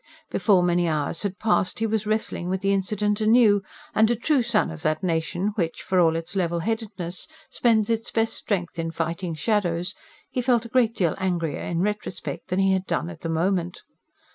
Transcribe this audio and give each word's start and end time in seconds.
Before 0.31 0.63
many 0.63 0.87
hours 0.87 1.21
had 1.21 1.37
passed 1.37 1.77
he 1.77 1.85
was 1.85 2.07
wrestling 2.07 2.49
with 2.49 2.61
the 2.61 2.73
incident 2.73 3.21
anew; 3.21 3.61
and 3.93 4.09
a 4.09 4.15
true 4.15 4.41
son 4.41 4.71
of 4.71 4.81
that 4.81 5.03
nation 5.03 5.49
which, 5.53 5.83
for 5.83 5.99
all 5.99 6.15
its 6.15 6.35
level 6.35 6.61
headedness, 6.61 7.27
spends 7.51 7.87
its 7.87 8.09
best 8.09 8.33
strength 8.33 8.79
in 8.79 8.89
fighting 8.89 9.35
shadows, 9.35 9.93
he 10.31 10.41
felt 10.41 10.65
a 10.65 10.69
great 10.69 10.95
deal 10.95 11.13
angrier 11.19 11.61
in 11.61 11.81
retrospect 11.83 12.47
than 12.47 12.57
he 12.57 12.73
had 12.73 12.87
done 12.87 13.11
at 13.11 13.21
the 13.21 13.29
moment. 13.29 13.83